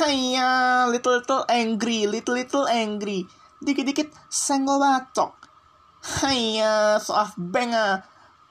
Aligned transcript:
Hanya 0.00 0.88
little 0.88 1.20
little 1.20 1.44
angry, 1.44 2.08
little 2.08 2.32
little 2.32 2.64
angry. 2.64 3.28
Dikit-dikit 3.60 4.08
senggol 4.32 4.80
bacok. 4.80 5.36
Hanya 6.24 6.96
so 6.96 7.12
of 7.12 7.36
bang 7.36 7.76
ah. 7.76 8.00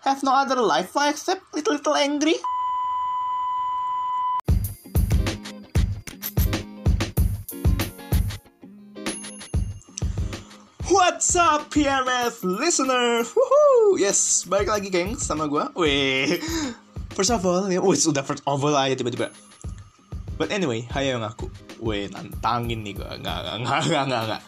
Have 0.05 0.21
no 0.21 0.37
other 0.37 0.61
life 0.61 0.93
except 0.93 1.41
little 1.57 1.73
little 1.73 1.97
angry. 1.97 2.37
What's 10.85 11.33
up 11.33 11.73
PMF 11.73 12.45
listener? 12.45 13.25
Woohoo! 13.25 13.97
Yes, 13.97 14.45
balik 14.45 14.69
lagi 14.69 14.93
geng 14.93 15.17
sama 15.17 15.49
gue. 15.49 15.65
Weh, 15.73 16.37
first 17.17 17.33
of 17.33 17.41
all, 17.41 17.65
ya, 17.73 17.81
wih 17.81 17.97
sudah 17.97 18.21
first 18.21 18.45
of 18.45 18.61
all 18.61 18.77
aja 18.77 18.93
tiba-tiba. 18.93 19.48
But 20.39 20.55
anyway, 20.55 20.87
hayo 20.95 21.19
ngaku. 21.19 21.51
Weh, 21.83 22.07
nantangin 22.07 22.79
nih 22.87 22.95
gue. 22.95 23.03
Nggak, 23.03 23.37
nggak, 23.43 23.57
nggak, 23.59 23.79
nggak, 23.91 24.03
nggak, 24.07 24.23
nggak. 24.31 24.41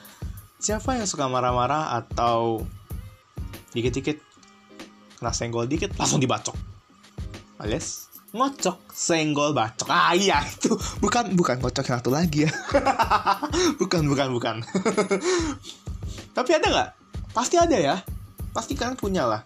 Siapa 0.56 0.96
yang 0.96 1.04
suka 1.04 1.28
marah-marah 1.28 2.00
atau 2.00 2.64
dikit-dikit 3.76 4.24
kena 5.20 5.36
senggol 5.36 5.68
dikit 5.68 5.92
langsung 6.00 6.24
dibacok? 6.24 6.56
Alias 7.60 8.12
ngocok, 8.32 8.96
senggol, 8.96 9.52
bacok. 9.52 9.92
Ah 9.92 10.16
iya 10.16 10.40
itu 10.40 10.72
bukan 11.04 11.36
bukan 11.36 11.60
ngocok 11.60 11.84
yang 11.84 12.00
satu 12.00 12.12
lagi 12.16 12.48
ya. 12.48 12.52
bukan 13.82 14.08
bukan 14.08 14.28
bukan. 14.32 14.56
Tapi 16.38 16.52
ada 16.56 16.68
nggak? 16.72 16.90
Pasti 17.36 17.60
ada 17.60 17.76
ya. 17.76 17.96
Pasti 18.56 18.80
kalian 18.80 18.96
punya 18.96 19.28
lah. 19.28 19.44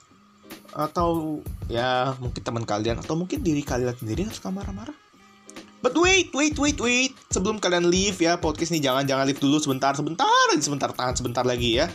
Atau 0.70 1.41
ya 1.66 2.14
mungkin 2.22 2.41
teman 2.45 2.62
kalian 2.62 3.02
atau 3.02 3.17
mungkin 3.17 3.41
diri 3.41 3.66
kalian 3.66 3.98
sendiri 3.98 4.30
yang 4.30 4.34
suka 4.34 4.53
marah-marah. 4.53 4.94
But 5.85 5.94
wait, 6.02 6.34
wait, 6.34 6.57
wait, 6.57 6.81
wait. 6.81 7.13
Sebelum 7.30 7.62
kalian 7.62 7.85
leave 7.85 8.17
ya 8.17 8.41
podcast 8.41 8.73
ini 8.73 8.81
jangan 8.81 9.05
jangan 9.05 9.30
leave 9.30 9.38
dulu. 9.38 9.62
Sebentar, 9.62 9.94
sebentar, 9.94 10.50
sebentar 10.58 10.89
tahan 10.89 11.14
sebentar 11.14 11.45
lagi 11.45 11.78
ya. 11.78 11.86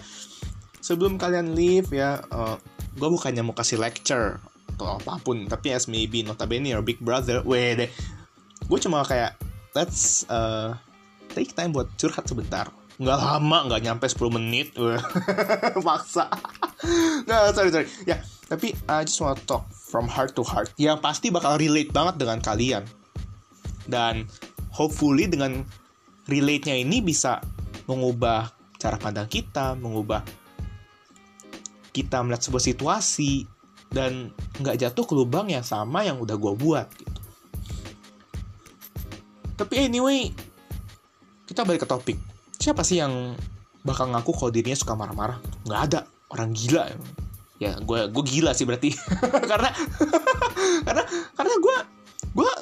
Sebelum 0.78 1.18
kalian 1.18 1.58
leave 1.58 1.90
ya, 1.90 2.22
uh, 2.30 2.54
gue 2.94 3.08
bukannya 3.10 3.42
mau 3.42 3.50
kasih 3.50 3.82
lecture 3.82 4.38
atau 4.78 4.94
apa 4.94 5.18
pun, 5.26 5.42
tapi 5.50 5.74
as 5.74 5.90
maybe 5.90 6.22
notabene 6.22 6.70
your 6.70 6.86
big 6.86 7.02
brother, 7.02 7.42
weh 7.42 7.74
deh. 7.74 7.90
Gue 8.70 8.78
cuma 8.78 9.02
kayak 9.02 9.34
let's 9.74 10.22
uh, 10.30 10.78
take 11.34 11.50
time 11.58 11.74
buat 11.74 11.90
curhat 11.98 12.30
sebentar. 12.30 12.70
Nggak 13.02 13.18
lama 13.18 13.74
nggak 13.74 13.90
nyampe 13.90 14.06
10 14.06 14.38
menit. 14.38 14.70
Maksa. 15.90 16.30
Nggak 17.26 17.58
sorry 17.58 17.74
sorry. 17.74 17.90
Ya 18.06 18.22
tapi 18.46 18.70
I 18.86 19.02
just 19.02 19.18
want 19.18 19.34
to 19.34 19.42
talk 19.50 19.66
from 19.74 20.06
heart 20.06 20.38
to 20.38 20.46
heart. 20.46 20.70
Yang 20.78 21.02
pasti 21.02 21.34
bakal 21.34 21.58
relate 21.58 21.90
banget 21.90 22.22
dengan 22.22 22.38
kalian 22.38 22.86
dan 23.86 24.28
hopefully 24.74 25.30
dengan 25.30 25.64
relate-nya 26.28 26.76
ini 26.80 27.00
bisa 27.00 27.40
mengubah 27.88 28.52
cara 28.80 28.96
pandang 28.96 29.28
kita 29.28 29.76
mengubah 29.76 30.24
kita 31.90 32.22
melihat 32.22 32.42
sebuah 32.48 32.62
situasi 32.62 33.44
dan 33.90 34.30
nggak 34.62 34.78
jatuh 34.78 35.04
ke 35.04 35.12
lubang 35.12 35.50
yang 35.50 35.66
sama 35.66 36.06
yang 36.06 36.22
udah 36.22 36.38
gue 36.38 36.52
buat 36.54 36.86
gitu. 36.94 37.20
Tapi 39.58 39.74
anyway 39.90 40.30
kita 41.50 41.66
balik 41.66 41.84
ke 41.84 41.88
topik. 41.90 42.16
Siapa 42.56 42.86
sih 42.86 43.02
yang 43.02 43.34
bakal 43.82 44.08
ngaku 44.14 44.30
kalau 44.32 44.54
dirinya 44.54 44.78
suka 44.78 44.94
marah-marah? 44.94 45.42
Nggak 45.66 45.80
ada. 45.90 46.00
Orang 46.30 46.54
gila 46.54 46.86
ya 47.60 47.76
gue 47.76 48.00
gue 48.08 48.24
gila 48.24 48.54
sih 48.54 48.64
berarti. 48.64 48.94
Karena 49.50 49.68
karena 50.86 51.04
karena 51.34 51.54
gue 51.58 51.76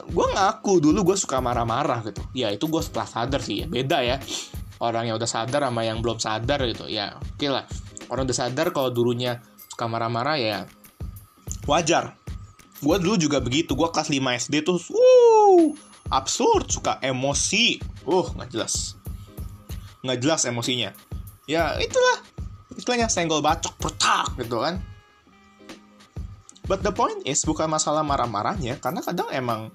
gue 0.08 0.26
ngaku 0.34 0.80
dulu 0.80 1.12
gue 1.12 1.16
suka 1.20 1.38
marah-marah 1.38 2.00
gitu. 2.08 2.24
Ya 2.32 2.48
itu 2.48 2.64
gue 2.64 2.80
setelah 2.80 3.08
sadar 3.08 3.40
sih 3.44 3.64
ya. 3.64 3.66
Beda 3.68 4.00
ya. 4.00 4.16
Orang 4.80 5.10
yang 5.10 5.20
udah 5.20 5.28
sadar 5.28 5.68
sama 5.68 5.84
yang 5.84 6.00
belum 6.00 6.16
sadar 6.16 6.64
gitu. 6.64 6.88
Ya 6.88 7.20
oke 7.20 7.36
okay 7.36 7.50
lah. 7.52 7.64
Orang 8.08 8.24
udah 8.24 8.36
sadar 8.36 8.72
kalau 8.72 8.88
dulunya 8.88 9.44
suka 9.68 9.84
marah-marah 9.84 10.36
ya 10.40 10.58
wajar. 11.68 12.16
Gue 12.80 12.96
dulu 12.96 13.20
juga 13.20 13.38
begitu. 13.44 13.76
Gue 13.76 13.88
kelas 13.92 14.08
5 14.08 14.16
SD 14.48 14.54
tuh 14.64 14.80
uh 14.80 15.76
absurd. 16.08 16.72
Suka 16.72 16.96
emosi. 17.04 17.76
Uh 18.08 18.26
nggak 18.32 18.48
jelas. 18.48 18.96
Nggak 20.00 20.18
jelas 20.24 20.40
emosinya. 20.48 20.90
Ya 21.44 21.76
itulah 21.76 22.24
istilahnya 22.76 23.12
senggol 23.12 23.44
bacok 23.44 23.76
pertak 23.76 24.40
gitu 24.40 24.64
kan. 24.64 24.80
But 26.68 26.84
the 26.84 26.92
point 26.92 27.24
is 27.24 27.40
bukan 27.48 27.66
masalah 27.72 28.04
marah-marahnya 28.04 28.76
karena 28.76 29.00
kadang 29.00 29.32
emang 29.32 29.72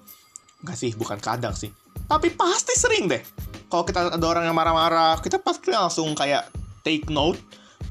nggak 0.64 0.76
sih 0.76 0.90
bukan 0.96 1.20
kadang 1.20 1.52
sih. 1.52 1.68
Tapi 2.08 2.32
pasti 2.32 2.72
sering 2.74 3.06
deh. 3.06 3.20
Kalau 3.68 3.84
kita 3.84 4.16
ada 4.16 4.26
orang 4.26 4.48
yang 4.48 4.56
marah-marah 4.56 5.20
kita 5.20 5.38
pasti 5.38 5.70
langsung 5.70 6.16
kayak 6.16 6.48
take 6.80 7.06
note 7.12 7.38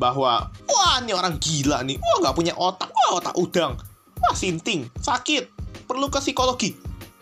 bahwa 0.02 0.50
wah 0.50 0.96
ini 1.00 1.14
orang 1.14 1.38
gila 1.38 1.86
nih. 1.86 2.02
Wah 2.02 2.18
nggak 2.26 2.36
punya 2.36 2.54
otak. 2.58 2.90
Wah 2.90 3.22
otak 3.22 3.36
udang. 3.38 3.78
Wah 4.20 4.36
sinting. 4.36 4.90
Sakit. 4.98 5.54
Perlu 5.86 6.10
ke 6.10 6.18
psikologi. 6.18 6.74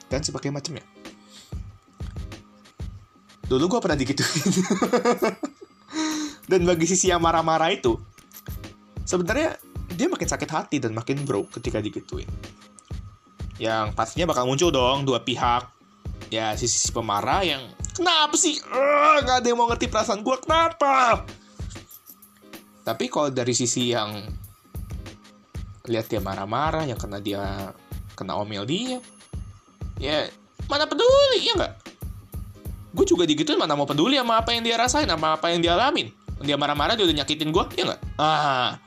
Dan 0.07 0.23
sebagainya 0.23 0.55
macamnya 0.55 0.85
dulu 3.51 3.67
gue 3.67 3.79
pernah 3.83 3.99
digituin. 3.99 4.47
Dan 6.51 6.63
bagi 6.63 6.87
sisi 6.87 7.11
yang 7.11 7.19
marah-marah 7.19 7.67
itu 7.75 7.99
sebenarnya 9.03 9.59
dia 9.91 10.07
makin 10.07 10.23
sakit 10.23 10.47
hati 10.47 10.79
dan 10.79 10.95
makin 10.95 11.19
broke 11.27 11.59
ketika 11.59 11.83
digituin 11.83 12.27
yang 13.61 13.93
pastinya 13.93 14.33
bakal 14.33 14.49
muncul 14.49 14.73
dong 14.73 15.05
dua 15.05 15.21
pihak. 15.21 15.69
Ya 16.33 16.57
sisi, 16.57 16.81
-sisi 16.81 16.89
pemarah 16.89 17.45
yang 17.45 17.61
kenapa 17.93 18.33
sih? 18.33 18.57
Nggak 19.21 19.45
ada 19.45 19.47
yang 19.47 19.59
mau 19.61 19.69
ngerti 19.69 19.85
perasaan 19.85 20.25
gue 20.25 20.37
kenapa? 20.41 21.21
Tapi 22.81 23.05
kalau 23.13 23.29
dari 23.29 23.53
sisi 23.53 23.93
yang 23.93 24.25
lihat 25.85 26.09
dia 26.09 26.17
marah-marah 26.17 26.89
yang 26.89 26.97
kena 26.97 27.21
dia 27.21 27.73
kena 28.13 28.37
omel 28.37 28.69
dia 28.69 29.01
ya 29.97 30.29
mana 30.65 30.89
peduli 30.89 31.45
ya 31.45 31.53
nggak? 31.57 31.73
Gue 32.97 33.05
juga 33.05 33.29
digituin 33.29 33.61
mana 33.61 33.77
mau 33.77 33.85
peduli 33.85 34.17
sama 34.17 34.41
apa 34.41 34.57
yang 34.57 34.65
dia 34.65 34.75
rasain 34.81 35.05
sama 35.05 35.37
apa 35.37 35.53
yang 35.53 35.61
dia 35.61 35.77
alamin. 35.77 36.09
Dia 36.41 36.57
marah-marah 36.57 36.97
dia 36.97 37.05
udah 37.05 37.21
nyakitin 37.21 37.53
gue 37.53 37.65
ya 37.77 37.83
nggak? 37.93 38.01
Ah. 38.17 38.81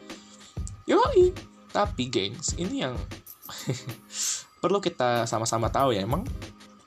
Yoi. 0.91 1.30
Tapi 1.70 2.10
gengs 2.10 2.58
ini 2.58 2.82
yang 2.82 2.98
perlu 4.64 4.80
kita 4.80 5.28
sama-sama 5.28 5.69
tahu 5.69 5.92
ya 5.92 6.08
emang 6.08 6.25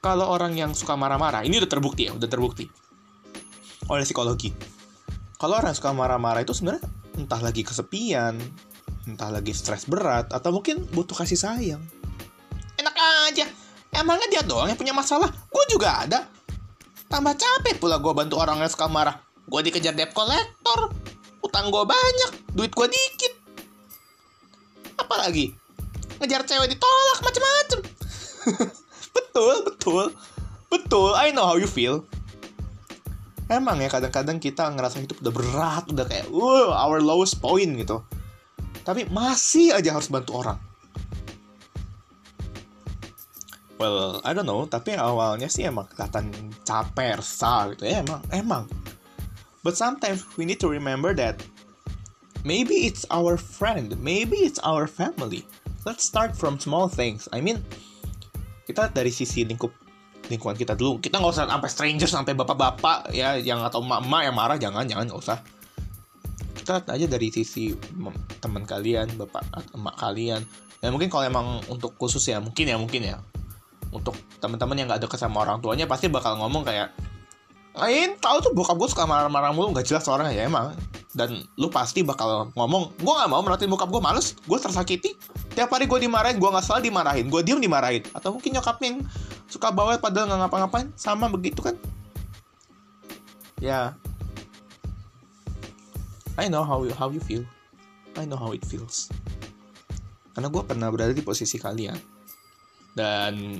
kalau 0.01 0.25
orang 0.33 0.57
yang 0.57 0.73
suka 0.73 0.97
marah-marah 0.97 1.45
ini 1.45 1.61
udah 1.61 1.69
terbukti 1.69 2.09
ya 2.09 2.17
udah 2.17 2.25
terbukti 2.25 2.65
oleh 3.93 4.01
psikologi 4.01 4.49
kalau 5.37 5.61
orang 5.61 5.77
suka 5.77 5.93
marah-marah 5.93 6.41
itu 6.41 6.57
sebenarnya 6.57 6.81
entah 7.21 7.37
lagi 7.37 7.61
kesepian 7.61 8.41
entah 9.05 9.29
lagi 9.29 9.53
stres 9.53 9.85
berat 9.85 10.33
atau 10.33 10.49
mungkin 10.49 10.89
butuh 10.89 11.13
kasih 11.21 11.37
sayang 11.37 11.85
enak 12.81 12.97
aja 13.29 13.45
emangnya 13.93 14.25
dia 14.33 14.41
doang 14.41 14.73
yang 14.73 14.79
punya 14.81 14.97
masalah 14.97 15.29
gue 15.29 15.63
juga 15.69 16.01
ada 16.01 16.25
Tambah 17.07 17.39
capek 17.39 17.79
pula 17.79 18.03
gue 18.03 18.11
bantu 18.11 18.35
orang 18.35 18.59
yang 18.59 18.71
suka 18.71 18.91
marah. 18.91 19.15
Gue 19.47 19.63
dikejar 19.63 19.95
debt 19.95 20.11
collector. 20.11 20.91
Utang 21.39 21.71
gue 21.71 21.83
banyak, 21.87 22.51
duit 22.51 22.71
gue 22.75 22.87
dikit. 22.91 23.33
Apalagi? 24.99 25.55
Ngejar 26.17 26.41
cewek 26.45 26.69
ditolak 26.73 27.19
macem-macem. 27.21 27.79
betul, 29.15 29.55
betul. 29.65 30.05
Betul, 30.67 31.11
I 31.15 31.31
know 31.31 31.47
how 31.47 31.57
you 31.57 31.69
feel. 31.69 32.03
Emang 33.47 33.79
ya 33.79 33.87
kadang-kadang 33.87 34.43
kita 34.43 34.67
ngerasa 34.75 34.99
hidup 34.99 35.23
udah 35.23 35.33
berat, 35.33 35.83
udah 35.87 36.03
kayak, 36.03 36.27
uh, 36.27 36.75
our 36.75 36.99
lowest 36.99 37.39
point 37.39 37.79
gitu. 37.79 38.03
Tapi 38.83 39.07
masih 39.07 39.71
aja 39.71 39.95
harus 39.95 40.11
bantu 40.11 40.43
orang. 40.43 40.59
well 43.77 44.21
I 44.25 44.33
don't 44.33 44.49
know 44.49 44.65
tapi 44.65 44.97
awalnya 44.97 45.47
sih 45.47 45.65
emang 45.69 45.85
kelihatan 45.93 46.33
capek 46.65 47.21
resah 47.21 47.73
gitu 47.73 47.85
ya 47.85 48.01
emang 48.01 48.21
emang 48.33 48.63
but 49.61 49.77
sometimes 49.77 50.25
we 50.35 50.43
need 50.45 50.59
to 50.61 50.69
remember 50.69 51.13
that 51.13 51.39
maybe 52.41 52.89
it's 52.89 53.05
our 53.13 53.37
friend 53.37 53.93
maybe 54.01 54.43
it's 54.43 54.59
our 54.65 54.89
family 54.89 55.45
let's 55.87 56.03
start 56.03 56.35
from 56.35 56.59
small 56.59 56.91
things. 56.91 57.31
I 57.31 57.39
mean 57.39 57.63
kita 58.67 58.91
dari 58.91 59.07
sisi 59.07 59.47
lingkup 59.47 59.71
lingkungan 60.27 60.59
kita 60.59 60.75
dulu. 60.75 60.99
Kita 60.99 61.23
nggak 61.23 61.31
usah 61.31 61.47
sampai 61.47 61.69
stranger 61.71 62.09
sampai 62.11 62.35
bapak-bapak 62.35 63.15
ya 63.15 63.39
yang 63.39 63.63
atau 63.63 63.79
emak-emak 63.79 64.21
yang 64.27 64.35
marah 64.35 64.57
jangan 64.59 64.83
jangan 64.83 65.07
nggak 65.07 65.21
usah. 65.23 65.39
Kita 66.51 66.83
aja 66.83 67.07
dari 67.07 67.31
sisi 67.31 67.71
teman 68.43 68.67
kalian 68.67 69.15
bapak 69.15 69.47
atau 69.55 69.79
emak 69.79 69.95
kalian. 69.95 70.43
Dan 70.83 70.91
mungkin 70.91 71.07
kalau 71.07 71.23
emang 71.23 71.47
untuk 71.71 71.95
khusus 71.95 72.21
ya 72.27 72.43
mungkin 72.43 72.67
ya 72.67 72.75
mungkin 72.75 73.01
ya. 73.07 73.23
Untuk 73.87 74.19
teman-teman 74.43 74.75
yang 74.75 74.91
gak 74.91 75.07
deket 75.07 75.15
sama 75.23 75.47
orang 75.47 75.63
tuanya 75.63 75.87
pasti 75.87 76.11
bakal 76.11 76.35
ngomong 76.35 76.67
kayak 76.67 76.91
lain 77.71 78.19
tahu 78.19 78.43
tuh 78.43 78.51
bokap 78.51 78.75
gue 78.75 78.89
suka 78.91 79.07
marah-marah 79.07 79.55
mulu. 79.55 79.71
Nggak 79.71 79.87
jelas 79.87 80.05
orangnya 80.11 80.35
ya 80.35 80.43
emang. 80.51 80.75
Dan 81.15 81.47
lu 81.55 81.71
pasti 81.71 82.03
bakal 82.03 82.51
ngomong 82.51 82.99
gue 82.99 83.13
nggak 83.15 83.31
mau 83.31 83.39
merhatiin 83.39 83.71
bokap 83.71 83.87
gue 83.87 84.01
males. 84.03 84.35
Gue 84.43 84.59
tersakiti 84.59 85.15
tiap 85.57 85.73
hari 85.73 85.89
gue 85.89 86.05
dimarahin 86.05 86.37
gue 86.37 86.45
nggak 86.45 86.61
salah 86.61 86.85
dimarahin 86.85 87.33
gue 87.33 87.41
diem 87.41 87.57
dimarahin. 87.57 88.05
Atau 88.13 88.37
mungkin 88.37 88.53
nyokapnya 88.53 88.93
yang 88.93 88.99
suka 89.49 89.73
bawa 89.73 89.97
padahal 89.97 90.29
nggak 90.29 90.39
ngapa-ngapain 90.45 90.87
sama 90.93 91.25
begitu 91.33 91.65
kan? 91.65 91.73
Ya. 93.57 93.97
I 96.37 96.45
know 96.45 96.61
how 96.61 96.85
you 96.85 96.93
how 96.93 97.09
you 97.09 97.17
feel. 97.17 97.41
I 98.13 98.29
know 98.29 98.37
how 98.37 98.53
it 98.53 98.61
feels. 98.61 99.09
Karena 100.37 100.53
gue 100.53 100.61
pernah 100.61 100.93
berada 100.93 101.09
di 101.09 101.25
posisi 101.25 101.57
kalian. 101.57 101.97
Dan 102.93 103.57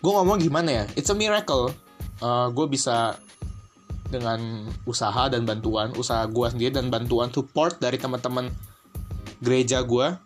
gue 0.00 0.12
ngomong 0.16 0.40
gimana 0.40 0.72
ya? 0.72 0.84
It's 0.96 1.12
a 1.12 1.16
miracle. 1.16 1.68
Uh, 2.24 2.48
gue 2.48 2.64
bisa 2.72 3.20
dengan 4.08 4.40
usaha 4.88 5.28
dan 5.28 5.44
bantuan 5.44 5.92
usaha 6.00 6.24
gue 6.24 6.46
sendiri 6.48 6.72
dan 6.72 6.88
bantuan 6.88 7.28
support 7.28 7.76
dari 7.76 8.00
teman-teman 8.00 8.48
gereja 9.44 9.84
gue 9.84 10.16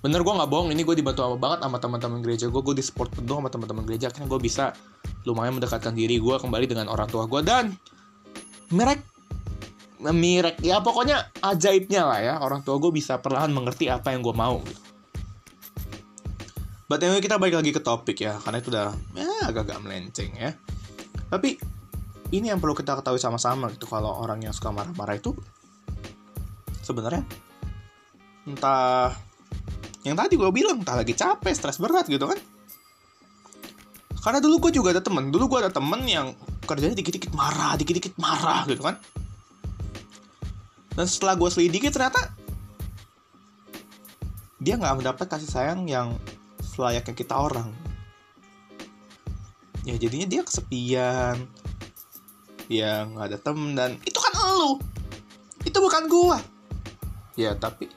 bener 0.00 0.24
gue 0.24 0.32
nggak 0.32 0.48
bohong. 0.48 0.72
Ini 0.72 0.80
gue 0.80 0.96
dibantu 0.96 1.20
sama 1.20 1.36
banget 1.36 1.58
sama 1.60 1.76
teman-teman 1.76 2.20
gereja 2.24 2.48
gue 2.48 2.62
gue 2.64 2.74
di 2.74 2.84
support 2.84 3.12
penuh 3.12 3.36
sama 3.36 3.52
teman-teman 3.52 3.84
gereja. 3.84 4.08
Akhirnya 4.08 4.32
gue 4.32 4.40
bisa 4.40 4.72
lumayan 5.28 5.60
mendekatkan 5.60 5.92
diri 5.92 6.16
gue 6.16 6.36
kembali 6.40 6.64
dengan 6.64 6.88
orang 6.88 7.04
tua 7.04 7.28
gue 7.28 7.40
dan 7.44 7.76
merek 8.72 9.04
mirek 10.00 10.64
ya 10.64 10.80
pokoknya 10.80 11.28
ajaibnya 11.44 12.08
lah 12.08 12.20
ya. 12.24 12.34
Orang 12.40 12.64
tua 12.64 12.80
gue 12.80 12.88
bisa 12.88 13.20
perlahan 13.20 13.52
mengerti 13.52 13.92
apa 13.92 14.16
yang 14.16 14.24
gue 14.24 14.32
mau. 14.32 14.64
Gitu. 14.64 14.80
But 16.88 17.04
anyway 17.04 17.20
kita 17.20 17.36
balik 17.36 17.60
lagi 17.60 17.70
ke 17.76 17.84
topik 17.84 18.24
ya. 18.24 18.40
Karena 18.40 18.58
itu 18.64 18.72
udah 18.72 18.96
ya 19.12 19.52
agak-agak 19.52 19.84
melenceng 19.84 20.32
ya. 20.32 20.56
Tapi 21.28 21.60
ini 22.32 22.48
yang 22.48 22.56
perlu 22.56 22.72
kita 22.72 22.96
ketahui 22.96 23.20
sama-sama 23.20 23.68
gitu. 23.68 23.84
Kalau 23.84 24.16
orang 24.24 24.40
yang 24.40 24.56
suka 24.56 24.72
marah-marah 24.72 25.20
itu 25.20 25.36
sebenarnya 26.80 27.22
entah 28.48 29.12
yang 30.04 30.16
tadi 30.16 30.36
gue 30.36 30.48
bilang 30.48 30.80
entah 30.80 30.96
lagi 30.96 31.12
capek, 31.12 31.52
stres 31.52 31.76
berat 31.76 32.08
gitu 32.08 32.24
kan. 32.24 32.38
Karena 34.20 34.40
dulu 34.40 34.68
gue 34.68 34.76
juga 34.76 34.92
ada 34.92 35.02
temen, 35.04 35.32
dulu 35.32 35.56
gue 35.56 35.58
ada 35.64 35.72
temen 35.72 36.04
yang 36.04 36.32
kerjanya 36.68 36.96
dikit-dikit 36.96 37.32
marah, 37.32 37.76
dikit-dikit 37.76 38.16
marah 38.20 38.64
gitu 38.68 38.84
kan. 38.84 38.96
Dan 40.96 41.06
setelah 41.08 41.36
gue 41.36 41.48
selidiki 41.48 41.88
ternyata 41.88 42.32
dia 44.60 44.76
nggak 44.76 45.00
mendapat 45.00 45.24
kasih 45.24 45.48
sayang 45.48 45.88
yang 45.88 46.16
selayaknya 46.60 47.16
kita 47.16 47.32
orang. 47.32 47.72
Ya 49.88 49.96
jadinya 49.96 50.28
dia 50.28 50.44
kesepian. 50.44 51.48
Ya 52.68 53.08
nggak 53.08 53.26
ada 53.32 53.38
temen 53.40 53.72
dan 53.72 53.96
itu 54.04 54.20
kan 54.20 54.32
lu 54.36 54.78
itu 55.64 55.78
bukan 55.80 56.04
gua. 56.06 56.38
Ya 57.34 57.56
tapi 57.56 57.88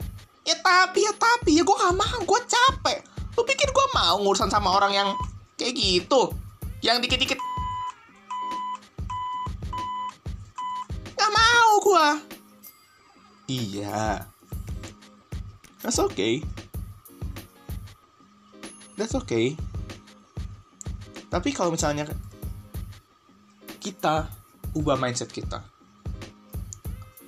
ya 0.43 0.55
tapi 0.59 1.03
ya 1.03 1.13
tapi 1.15 1.59
ya 1.59 1.63
gua 1.63 1.89
gak 1.89 1.95
mau 1.95 2.19
gua 2.27 2.41
capek 2.43 2.99
lu 3.33 3.41
pikir 3.47 3.69
gua 3.71 3.87
mau 3.95 4.15
ngurusan 4.21 4.51
sama 4.51 4.75
orang 4.75 4.91
yang 4.93 5.09
kayak 5.55 5.73
gitu 5.75 6.31
yang 6.83 6.99
dikit-dikit 6.99 7.39
gak 11.15 11.31
mau 11.31 11.71
gua 11.83 12.33
Iya. 13.47 14.23
That's 15.83 15.99
okay. 15.99 16.39
That's 18.95 19.15
okay. 19.19 19.59
Tapi 21.27 21.49
kalau 21.51 21.73
misalnya 21.75 22.07
kita 23.83 24.31
ubah 24.77 24.95
mindset 24.95 25.27
kita 25.27 25.59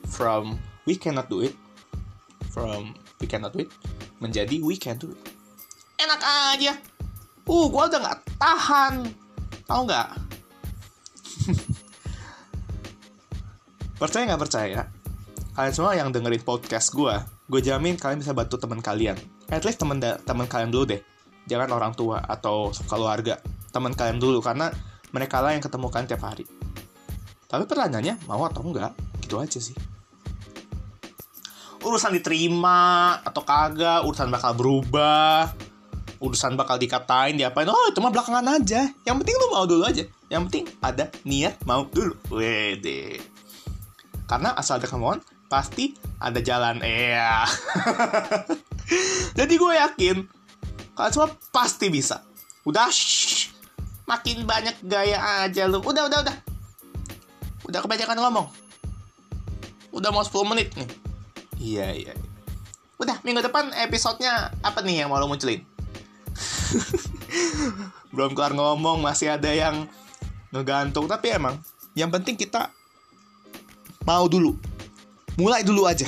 from 0.07 0.55
we 0.87 0.95
cannot 0.95 1.27
do 1.27 1.43
it 1.43 1.51
from 2.47 2.95
we 3.19 3.27
cannot 3.27 3.55
do 3.55 3.63
it 3.63 3.71
menjadi 4.19 4.59
we 4.63 4.77
can 4.79 4.97
do 4.99 5.11
it. 5.11 5.19
Enak 5.99 6.19
aja. 6.19 6.73
Uh, 7.45 7.69
gua 7.69 7.87
udah 7.87 7.99
nggak 8.01 8.19
tahan. 8.41 8.93
Tahu 9.65 9.81
nggak? 9.87 10.09
percaya 14.01 14.23
nggak 14.27 14.41
percaya? 14.41 14.81
kalian 15.55 15.71
semua 15.71 15.95
yang 15.95 16.11
dengerin 16.11 16.43
podcast 16.43 16.91
gue, 16.91 17.15
gue 17.47 17.61
jamin 17.63 17.95
kalian 17.95 18.19
bisa 18.19 18.35
bantu 18.35 18.59
teman 18.59 18.83
kalian. 18.83 19.15
At 19.47 19.63
least 19.63 19.79
teman 19.79 20.03
teman 20.03 20.51
kalian 20.51 20.67
dulu 20.67 20.83
deh. 20.83 20.99
Jangan 21.47 21.71
orang 21.71 21.95
tua 21.95 22.19
atau 22.19 22.75
keluarga. 22.91 23.39
Teman 23.71 23.95
kalian 23.95 24.19
dulu 24.19 24.43
karena 24.43 24.67
mereka 25.15 25.39
lah 25.39 25.55
yang 25.55 25.63
ketemu 25.63 25.87
kalian 25.87 26.07
tiap 26.11 26.27
hari. 26.27 26.43
Tapi 27.47 27.63
pertanyaannya 27.63 28.27
mau 28.27 28.43
atau 28.43 28.67
enggak? 28.67 28.91
Gitu 29.23 29.39
aja 29.39 29.59
sih. 29.63 29.94
Urusan 31.85 32.17
diterima 32.17 33.21
atau 33.21 33.45
kagak, 33.45 34.01
urusan 34.09 34.33
bakal 34.33 34.57
berubah, 34.57 35.53
urusan 36.17 36.57
bakal 36.57 36.81
dikatain, 36.81 37.37
diapain, 37.37 37.69
oh 37.69 37.85
itu 37.93 38.01
mah 38.01 38.09
belakangan 38.09 38.57
aja. 38.57 38.89
Yang 39.05 39.15
penting 39.21 39.35
lu 39.37 39.47
mau 39.53 39.69
dulu 39.69 39.85
aja. 39.85 40.01
Yang 40.25 40.41
penting 40.49 40.65
ada 40.81 41.13
niat 41.21 41.61
mau 41.69 41.85
dulu. 41.85 42.17
Wede. 42.33 43.21
Karena 44.25 44.57
asal 44.57 44.81
ada 44.81 44.89
kemauan, 44.89 45.21
pasti 45.45 45.93
ada 46.17 46.41
jalan. 46.41 46.81
Iya. 46.81 47.45
Jadi 49.37 49.53
gue 49.53 49.73
yakin 49.77 50.17
kalian 50.97 51.11
semua 51.13 51.29
pasti 51.53 51.93
bisa. 51.93 52.25
Udah 52.65 52.89
shh, 52.89 53.53
makin 54.09 54.49
banyak 54.49 54.81
gaya 54.81 55.45
aja 55.45 55.69
lu. 55.69 55.85
Udah 55.85 56.09
udah 56.09 56.19
udah. 56.25 56.35
Udah 57.69 57.79
kebanyakan 57.85 58.17
ngomong. 58.25 58.47
Udah 59.93 60.09
mau 60.09 60.25
10 60.25 60.49
menit 60.49 60.73
nih 60.73 61.04
iya 61.59 61.91
iya 61.95 62.15
udah 62.95 63.19
minggu 63.27 63.43
depan 63.43 63.75
episodenya 63.75 64.55
apa 64.63 64.79
nih 64.79 65.03
yang 65.03 65.11
mau 65.11 65.19
lo 65.19 65.27
munculin? 65.27 65.59
Belum 68.15 68.31
kelar 68.31 68.55
ngomong 68.55 69.03
masih 69.03 69.35
ada 69.35 69.51
yang 69.51 69.87
ngegantung. 70.55 71.03
Tapi 71.03 71.35
emang 71.35 71.59
yang 71.91 72.07
penting 72.07 72.39
kita 72.39 72.71
mau 74.07 74.31
dulu. 74.31 74.55
Mulai 75.35 75.67
dulu 75.67 75.83
aja. 75.83 76.07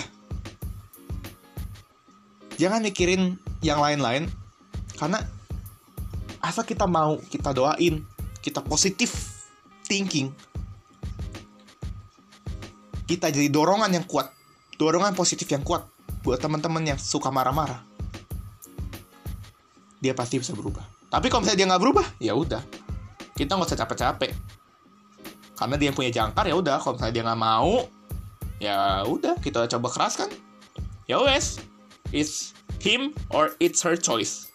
Jangan 2.56 2.80
mikirin 2.80 3.36
yang 3.60 3.84
lain-lain 3.84 4.32
karena 4.96 5.20
asal 6.40 6.64
kita 6.64 6.88
mau 6.88 7.20
kita 7.28 7.52
doain 7.52 8.02
kita 8.40 8.64
positif 8.64 9.44
thinking 9.84 10.32
kita 13.10 13.34
jadi 13.34 13.50
dorongan 13.50 13.98
yang 13.98 14.06
kuat 14.06 14.37
dorongan 14.78 15.18
positif 15.18 15.50
yang 15.50 15.66
kuat 15.66 15.90
buat 16.22 16.38
teman-teman 16.38 16.86
yang 16.86 17.00
suka 17.02 17.34
marah-marah. 17.34 17.82
Dia 19.98 20.14
pasti 20.14 20.38
bisa 20.38 20.54
berubah. 20.54 20.86
Tapi 21.10 21.28
kalau 21.28 21.42
misalnya 21.42 21.60
dia 21.66 21.68
nggak 21.74 21.84
berubah 21.84 22.06
ya 22.22 22.34
udah. 22.38 22.62
Kita 23.34 23.58
nggak 23.58 23.74
usah 23.74 23.80
capek-capek. 23.82 24.32
Karena 25.58 25.76
dia 25.82 25.90
punya 25.90 26.14
jangkar 26.14 26.46
ya 26.46 26.54
udah. 26.54 26.78
Kalau 26.78 26.94
misalnya 26.96 27.16
dia 27.18 27.24
nggak 27.26 27.42
mau 27.42 27.74
ya 28.62 28.78
udah. 29.10 29.36
Kita 29.42 29.66
coba 29.66 29.88
keras 29.90 30.14
kan? 30.22 30.30
Ya 31.10 31.18
wes. 31.18 31.58
It's 32.14 32.54
him 32.78 33.18
or 33.34 33.58
it's 33.58 33.82
her 33.82 33.98
choice. 33.98 34.54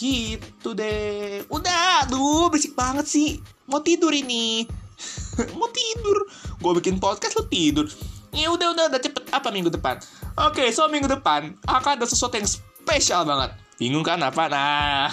Gitu 0.00 0.72
deh. 0.72 1.44
Udah. 1.52 2.08
Aduh 2.08 2.48
berisik 2.48 2.72
banget 2.72 3.04
sih. 3.04 3.44
Mau 3.68 3.84
tidur 3.84 4.16
ini. 4.16 4.64
Mau 5.60 5.68
tidur. 5.68 6.24
Gue 6.56 6.72
bikin 6.80 6.96
podcast 6.96 7.36
lo 7.36 7.44
tidur 7.44 7.84
ya 8.36 8.52
udah 8.52 8.76
udah 8.76 8.84
udah 8.92 9.00
cepet. 9.00 9.22
Apa 9.32 9.48
minggu 9.48 9.72
depan? 9.72 9.98
Oke 10.36 10.62
okay, 10.62 10.68
so 10.70 10.86
minggu 10.86 11.08
depan 11.08 11.56
akan 11.64 11.90
ada 11.96 12.06
sesuatu 12.06 12.36
yang 12.36 12.46
spesial 12.46 13.24
banget. 13.24 13.56
Bingung 13.80 14.04
kan 14.04 14.20
apa? 14.20 14.46
Nah. 14.52 15.08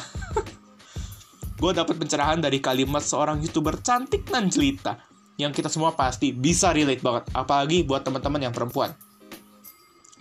Gue 1.64 1.72
dapat 1.72 1.96
pencerahan 1.96 2.44
dari 2.44 2.60
kalimat 2.60 3.00
seorang 3.00 3.40
youtuber 3.40 3.80
cantik 3.80 4.28
dan 4.28 4.52
jelita 4.52 5.00
yang 5.40 5.56
kita 5.56 5.72
semua 5.72 5.96
pasti 5.96 6.36
bisa 6.36 6.76
relate 6.76 7.00
banget 7.00 7.24
apalagi 7.32 7.88
buat 7.88 8.04
teman-teman 8.04 8.52
yang 8.52 8.54
perempuan. 8.54 8.92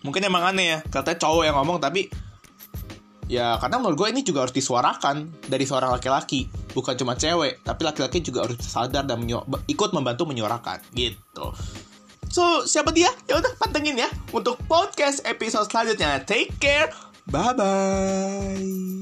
Mungkin 0.06 0.23
emang 0.23 0.54
aneh 0.54 0.66
ya 0.66 0.78
katanya 0.87 1.18
cowok 1.18 1.42
yang 1.42 1.56
ngomong 1.59 1.78
tapi 1.82 2.06
ya 3.32 3.56
karena 3.59 3.80
menurut 3.80 3.97
gue 3.97 4.09
ini 4.12 4.21
juga 4.26 4.44
harus 4.44 4.54
disuarakan 4.54 5.30
dari 5.47 5.64
seorang 5.64 5.94
laki-laki 5.94 6.50
bukan 6.76 6.99
cuma 7.00 7.16
cewek 7.16 7.64
tapi 7.64 7.80
laki-laki 7.87 8.18
juga 8.21 8.44
harus 8.44 8.61
sadar 8.61 9.09
dan 9.09 9.25
ikut 9.71 9.90
membantu 9.97 10.28
menyuarakan 10.28 10.85
gitu 10.92 11.54
so 12.32 12.64
siapa 12.64 12.90
dia? 12.90 13.12
Ya 13.28 13.38
udah 13.38 13.52
pantengin 13.60 14.00
ya 14.00 14.08
untuk 14.32 14.56
podcast 14.64 15.20
episode 15.28 15.68
selanjutnya. 15.68 16.24
Take 16.24 16.56
care. 16.58 16.88
Bye 17.28 17.54
bye 17.54 19.01